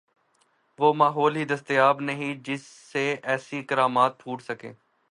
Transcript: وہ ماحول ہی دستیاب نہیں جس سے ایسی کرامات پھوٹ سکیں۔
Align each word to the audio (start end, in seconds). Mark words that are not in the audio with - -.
وہ 0.79 0.93
ماحول 0.93 1.35
ہی 1.35 1.45
دستیاب 1.45 2.01
نہیں 2.01 2.33
جس 2.43 2.61
سے 2.93 3.15
ایسی 3.23 3.63
کرامات 3.63 4.19
پھوٹ 4.19 4.41
سکیں۔ 4.41 4.71